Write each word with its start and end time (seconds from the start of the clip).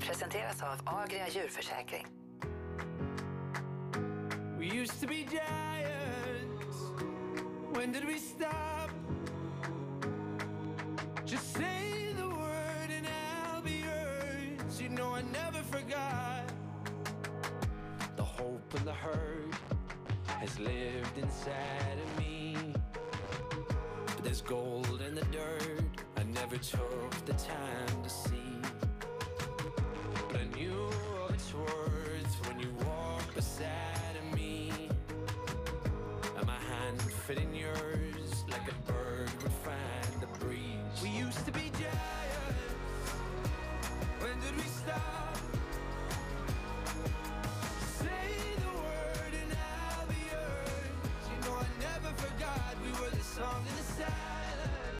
Presenteras 0.00 0.62
av 0.62 0.80
Agria 0.84 1.28
djurförsäkring. 1.28 2.06
We 4.58 4.66
used 4.66 5.00
to 5.00 5.06
be 5.06 5.24
giants. 5.24 6.76
When 7.74 7.92
did 7.92 8.06
we 8.06 8.18
stop? 8.18 8.90
Just 11.26 11.52
say 11.52 12.14
the 12.16 12.28
word 12.28 12.90
and 12.90 13.06
I'll 13.06 13.62
be 13.62 13.84
yours. 13.84 14.80
You 14.80 14.88
know 14.88 15.14
I 15.14 15.22
never 15.22 15.62
forgot. 15.62 16.50
The 18.16 18.24
hope 18.24 18.74
and 18.74 18.86
the 18.86 18.94
hurt 18.94 19.54
has 20.26 20.58
lived 20.58 21.18
inside 21.18 21.98
of 22.02 22.18
me. 22.18 22.56
But 24.06 24.24
there's 24.24 24.40
gold 24.40 25.02
in 25.06 25.14
the 25.14 25.26
dirt 25.26 25.84
I 26.16 26.22
never 26.22 26.56
took 26.56 27.10
the 27.26 27.34
time 27.34 28.02
to 28.02 28.08
see. 28.08 28.45
fit 37.26 37.38
in 37.38 37.52
yours 37.56 38.05